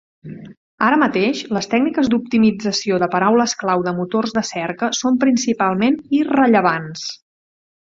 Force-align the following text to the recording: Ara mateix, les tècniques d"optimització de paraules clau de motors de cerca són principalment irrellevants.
Ara 0.85 0.95
mateix, 1.01 1.41
les 1.57 1.69
tècniques 1.73 2.09
d"optimització 2.13 2.97
de 3.03 3.11
paraules 3.17 3.55
clau 3.61 3.85
de 3.89 3.95
motors 3.99 4.35
de 4.39 4.45
cerca 4.49 4.91
són 5.03 5.23
principalment 5.27 6.01
irrellevants. 6.23 7.09